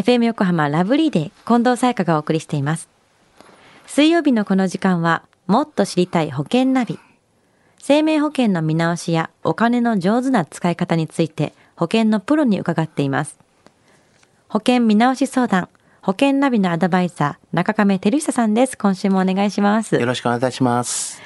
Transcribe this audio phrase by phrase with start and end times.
[0.00, 2.88] FM 横浜ラブリーで近藤彩香がお送りしています。
[3.86, 6.98] 水曜日のこの時間は、もっと知りたい保険ナビ。
[7.78, 13.38] 生命保険の見直しやお金の上手な使い方について保険のプロに伺っています。
[14.48, 15.68] 保険見直し相談、
[16.00, 18.78] 保険ナビのアドバイザー、中亀照久さんです。
[18.78, 19.96] 今週もお願いします。
[19.96, 21.20] よろしくお願いいたします。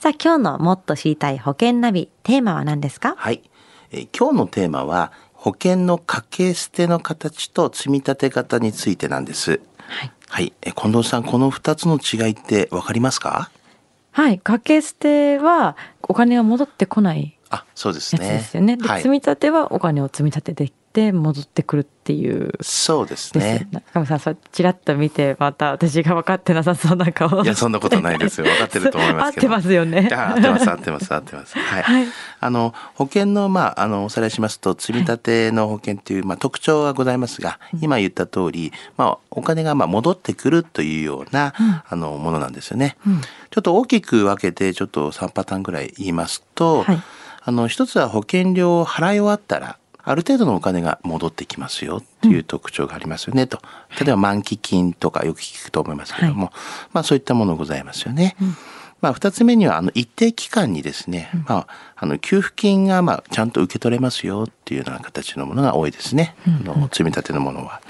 [0.00, 3.14] さあ、今日のもっと知りたい保険ナビ、テーマは何ですか？
[3.16, 3.42] はい。
[3.90, 9.60] えー今日のテーマは、保険の掛け捨ての形と積み立て方についてなんです。
[9.86, 10.12] はい。
[10.28, 10.52] はい。
[10.62, 13.50] えー近藤さん、この二つの違いってわかりますか？
[14.10, 14.38] はい。
[14.38, 18.28] 掛け捨てはお金が戻ってこないあ、そうですね。
[18.28, 18.76] ですよね。
[18.76, 19.10] で、はい積。
[19.10, 22.52] み立てはお金を積み立てていって戻ってくるっていう。
[22.62, 23.68] そうですね。
[23.70, 28.46] 中村さん、そちらっと見て、また私が分かってなさそうな顔をいや、そんなことないですよ。
[28.46, 29.54] 分かってると思いますけど。
[29.54, 30.08] 合ってますよね。
[30.12, 31.56] あ合ってます、合ってます、合ってます。
[31.58, 31.82] はい。
[31.82, 32.06] はい
[32.40, 41.52] あの、保険の、まあ、あの、おさらいしますと、積み立ての保険っていう、まあ、特徴がございますが、今言った通り、まあ、お金が、まあ、戻ってくるというような、
[41.88, 42.96] あの、ものなんですよね。
[43.04, 43.20] うん
[43.50, 47.02] ちょっと大きく分けて、ちょっと3パターンぐらい言いますと、はい
[47.48, 49.78] あの、一つは保険料を払い終わったら、
[50.10, 53.60] ある程度のお金が戻ってきますよっていう特徴がありますよねと。
[54.00, 56.50] 例えば満期金とかよく聞くと思いますけども、
[56.92, 58.36] まあそういったものございますよね。
[59.00, 66.34] まあ二つ目にはあの一定期間にですね、まああの給付金がまあちゃんと受け取れますよっていうような形のものが多いですね。
[66.46, 67.80] あの積み立てのものは。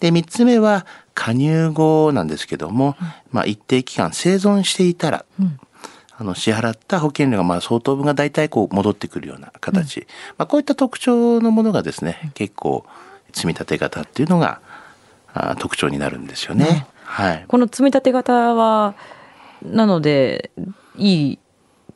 [0.00, 2.96] で三つ目は加入後なんですけども、
[3.32, 5.24] まあ一定期間生存していたら、
[6.20, 12.84] あの支払った保険料がまあ相当分が大体こう戻ってくるような形、まあ、こういった特徴のものがですね結構
[13.32, 14.60] 積み立て型っていうのが
[15.32, 16.86] あ特徴になるんですよね。
[17.04, 18.94] はい、この積み立て型は、
[19.62, 20.50] なので、
[20.96, 21.38] いい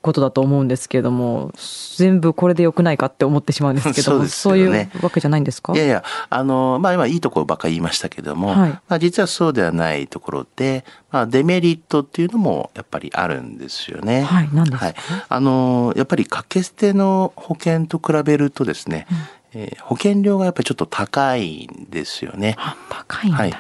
[0.03, 1.53] ことだと思うんですけれども、
[1.97, 5.73] 全部これで良くないかって思ってしまうんですけども、 そういうわけじゃないんですか？
[5.73, 8.71] いやいやあのまあ今いいところばっかり言いましたけども、はい。
[8.71, 14.23] まあ、実はそうではないところで、まあ、デメリットっていうのもやっぱりあるんですよね。
[14.23, 14.85] はい何ですか？
[14.87, 14.95] はい、
[15.29, 19.07] あのやっぱり掛け捨ての保険と比べるとですね、
[19.55, 22.55] えー保険料がやっぱりちょっと高いんですよね。
[22.59, 23.37] あ、高いんだ。
[23.37, 23.55] はい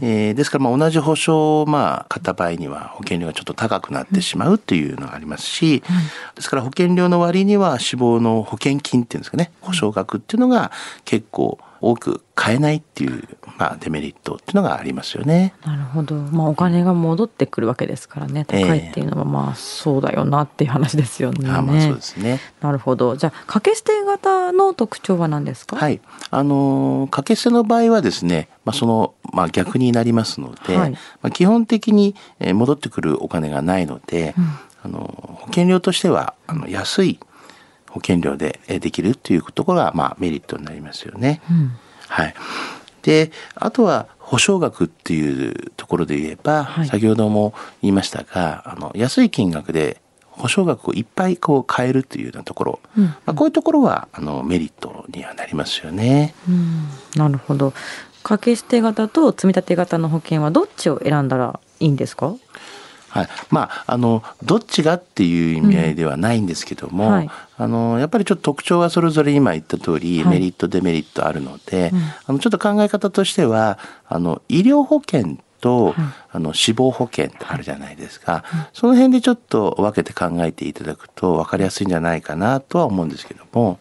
[0.00, 5.82] えーですからまあ同じ保証をまあ買った場合には保険料がちょっと高くなってしまうっていうのがありますし、
[6.34, 10.72] ですから保険料の割には死亡の保険金っていうんですかね保証額っていうのが
[11.04, 13.22] 結構多く買えないっていう、
[13.56, 15.54] まあ、デメリットっていうのがありますよね。
[15.64, 16.14] なるほど。
[16.16, 18.44] まあお金が戻ってくるわけですからね。
[18.44, 21.48] 高いっていうのはまあそうだよなっていう話ですよね。
[21.50, 22.40] あまあそうですね。
[22.60, 23.16] なるほど。
[23.16, 25.76] じゃあ掛け捨て型の特徴は何ですか？
[25.76, 26.00] はい、
[26.30, 34.34] あのー掛け捨ての場合はですね、まあ、その、まあ、逆になりますので、はいまあ、基本的にえー戻ってくるお金がないので、
[34.82, 34.98] あの
[35.40, 37.20] 保険料としてはあの安い
[37.90, 41.40] 保険料でえーできるっていうところが、まあ、メリットになりますよね。
[41.50, 41.72] うん
[42.08, 42.34] はい、
[43.02, 50.00] であとは保証額っていうところで言えば、はい先ほども言いましたがあの安い金額で
[50.30, 56.34] 保証額をいっぱいこう買えるというようなところ、うんまあ、こういうところはあのメリットにはなりますよね。
[56.48, 57.72] うんなるほど。
[58.22, 62.34] 掛け捨て型と積み立て型の保険はどっちを選んだらいいんですか？
[63.08, 67.12] はい、まああのどっちがっていう意味合いではないんですけども、うん。
[67.12, 67.30] はい。
[67.56, 70.34] あのやっぱりちょっと特徴がそれぞれ今言った通り、はい。
[70.34, 72.00] メリットデメリットあるので、うん。
[72.26, 75.94] あのちょっと考え方としてはあの医療保険と、はい。
[76.30, 83.78] あの死亡保険ってあるじゃないですか、その辺でちょっと分けて考えていただくと分かりやすいんじゃないかなとは思うんですけども、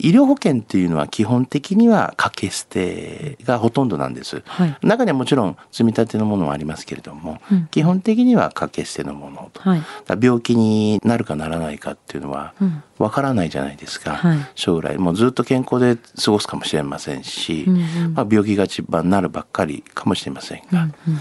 [0.00, 4.42] 医療保険っていうのは基本的には掛け捨てがほとんどなんです。
[4.46, 4.76] はい。
[4.82, 7.66] 中にはもちろん積み立てのものはありますけれども、うん。
[7.70, 9.82] 基本的には掛け捨てのものと、はい。
[10.20, 12.82] 病気になるかならないかっていうのはうん。
[12.98, 14.38] わからないじゃないですか、はい。
[14.54, 14.98] 将来。
[14.98, 18.14] もうずっと健康で過ごすかもしれませんし、うんうん。
[18.14, 21.20] まあ、病気が一番なるばっかりかもしれませんが、うんうん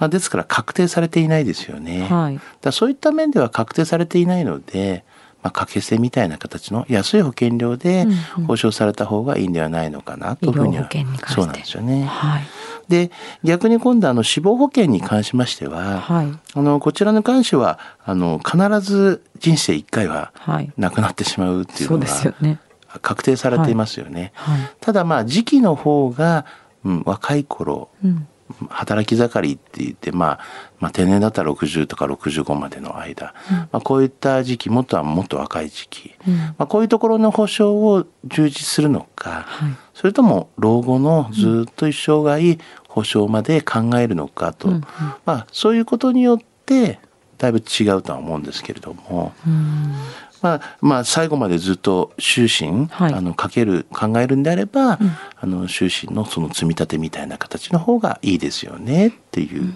[0.00, 2.06] まあ、ですから確定されていないですよね。
[2.08, 2.40] はい。
[2.62, 5.04] だそういった面では確定されていないので、
[5.42, 12.04] まあ、掛け捨てみたいな形の安い保険料でうんうん保証された方がいいんではないのかなというふうには医療保険に関してそうなんですよね。
[12.04, 12.42] はい。
[12.88, 13.10] で
[13.44, 16.32] 逆に今度あの死亡保険に関しましては、はい。
[16.54, 20.72] あのこちらに関してはあの必ず人生1回ははい。
[20.76, 22.58] 亡くなってしまうっていうのがね。
[23.02, 24.32] 確定されていますよね。
[24.34, 24.58] はい。
[24.80, 26.44] ただまあ時期の方が、
[26.84, 28.26] うん、若い頃うん。
[28.68, 30.40] 働き盛りって言って、まあ、
[30.78, 36.36] まあ定年だったら60とか65までの間、まあ、こういった時期もっとはもっと若い時期、うん。
[36.36, 39.76] まあ、こういうところの保障を充実するのか、はい。
[39.94, 42.58] それとも老後のずっと一生涯
[42.88, 44.84] 保障まで考えるのかと、うんうん。
[45.24, 47.00] まあ、そういうことによって
[47.38, 49.94] だいぶ違うとは思うんですけれども、うん。
[50.42, 54.98] まあ、まあ、最後までずっと終身、はいあの、かける、考えるんであれば、
[55.40, 59.74] あの、終身のその積み立てみたいな形の方がいいですよねっていう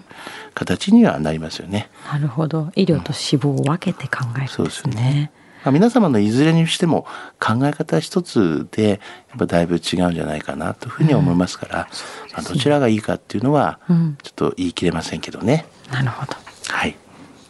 [0.55, 1.91] 形にはなりますよね。
[2.11, 2.71] なるほど。
[2.75, 5.03] 医療と死亡を分けて考えるんそうですすでね。
[5.03, 5.33] ね
[5.65, 7.07] まあ、皆様のいずれにしても
[7.41, 8.97] 考え方一つでや
[9.37, 11.89] っぱだいぶ違うんじゃないかなというふうに思いますから、
[12.35, 15.65] まあ、どちらがいいかっていうのはうんちょっと言い切れませんけどね。
[15.91, 16.35] なるほど。
[16.69, 16.97] はい。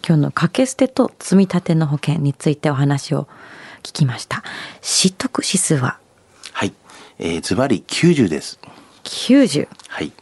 [0.07, 3.27] 今日の掛け捨てと積み立ての保険についてお話を
[3.83, 4.45] 聞きました。
[4.83, 5.99] 知得指数は？
[6.53, 6.75] はい。
[7.19, 8.61] えー、ズバリ90です。
[9.05, 9.67] 90。
[9.89, 10.13] はい。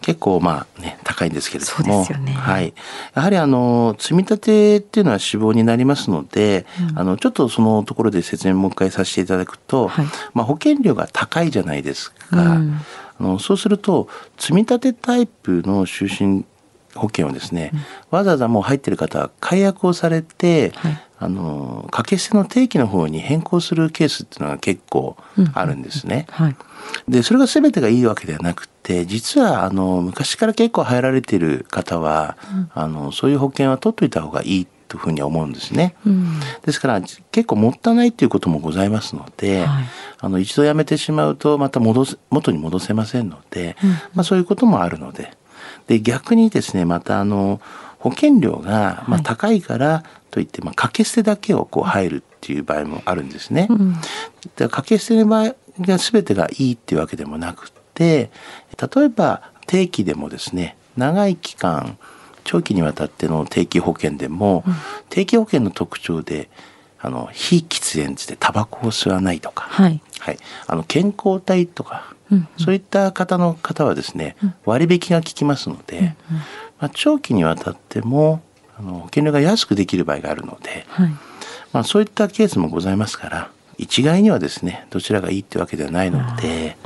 [0.00, 2.74] 結構まあね高いんですけれども、そうですよねはい。
[3.14, 6.66] やはりあの積み立てっていうのは死亡になりますので、
[6.96, 12.16] あのちょっとそのところで説明もう一回させていただくと、はいまあ保険料が高いじゃないですか。
[12.32, 12.80] うん
[13.20, 14.08] あのそうすると
[14.38, 16.42] 積み立てタイプの就寝
[17.00, 17.72] 保険をですね、
[18.10, 25.18] わざわざもう入ってる方は解約をされて、はいあの掛け捨ての定期の方に変更するケースっていうのが結構
[25.52, 26.26] あるんですね。
[26.30, 26.56] はい。
[27.08, 32.38] でそれが全てがいいわけではなくて実はあの昔から結構入られている方は、
[32.72, 35.94] あのそういう保険は取っといた方がいいというふうに思うんですね。
[36.06, 36.40] うん。
[36.64, 39.84] ですから結構もったいないっていうこともございますので、はい
[40.22, 45.32] あの一度やめてしまうとまた戻す元に戻せませんので、うんまあ、そういうこともあるので
[45.86, 47.60] で逆にですねまたあの
[47.98, 53.66] 保険料がまあはい高いからといって、まあ、掛け捨てだけをこう入るっていう場合もあるんですね。
[53.68, 53.94] うん。
[53.94, 54.00] で
[54.68, 58.30] 掛け捨ての場合が全てがいいっていうわけでもなくって
[58.94, 61.98] 例えば定期でもですね長い期間
[62.44, 64.64] 長期にわたっての定期保険でも、
[65.08, 66.50] 定期保険の特徴で
[66.98, 70.00] あの非喫煙でタバコを吸わないとか、はい。
[70.18, 76.14] はい、あの健康体とか、うんそういった方の方はですね、割引が効きますので、
[76.78, 78.42] まあ、長期にわたっても
[78.78, 81.08] あの保険料が安くできる場合があるので、はい。
[81.72, 86.76] まあ、そういったケースもございますから一概にはですねどちらがいいってわけではないので、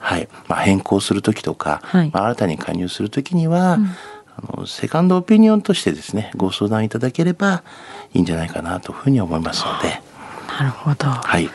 [0.00, 0.28] はい。
[0.48, 2.10] まあ、変更する時とか、はい。
[2.12, 3.78] まあ、新たに加入する時には、
[4.36, 7.62] あのセカンドオピニオンとしてですねご相談いただければ
[8.12, 10.00] いいんじゃないかなというふうに思いますので、
[10.58, 11.08] なるほど。
[11.08, 11.48] はい、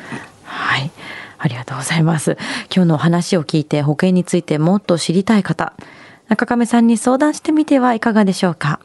[0.45, 0.91] はい。
[1.39, 2.37] ありがとうございます。
[2.73, 5.73] 今日の話を聞いて保険についてもっと知りたい方、
[6.27, 8.79] 中亀さんに相談してみてはいかがでしょうか。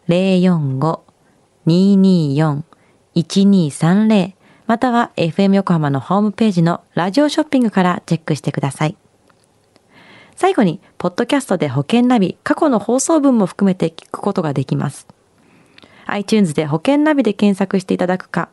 [0.09, 2.68] 045-224-1230
[3.15, 4.33] 1230
[4.69, 8.95] または FM 横浜のホームページのラジオショッピングからチェックしてください。
[10.35, 15.07] 最後に、ポッドキャストで保険ナビ、過去の放送分も含めて聞くことができます。
[16.05, 18.49] iTunes で保険ナビで検索していただくか、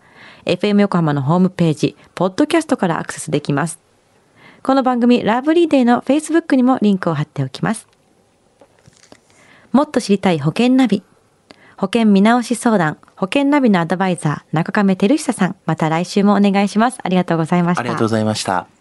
[0.47, 3.79] FM 横浜のホームページ、ポッドキャストからアクセスできます。
[4.63, 7.87] この番組、ラブリーデーの Facebook にもリンクを貼っておきます。
[9.71, 11.03] もっと知りたい保険ナビ。
[11.77, 16.99] 保険見直し相談、保険ナビのアドバイザー、中亀照久さん、また来週もお願いします。
[17.03, 17.81] ありがとうございました。
[17.81, 18.76] ありがとうございました。